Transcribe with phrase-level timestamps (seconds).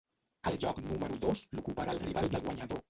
[0.51, 2.79] El lloc número dos l’ocuparà el rival del guanyador.